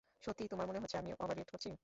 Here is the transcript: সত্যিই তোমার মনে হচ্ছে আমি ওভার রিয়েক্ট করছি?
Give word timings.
সত্যিই 0.23 0.47
তোমার 0.47 0.67
মনে 0.67 0.79
হচ্ছে 0.79 0.97
আমি 0.97 1.11
ওভার 1.13 1.35
রিয়েক্ট 1.35 1.51
করছি? 1.51 1.71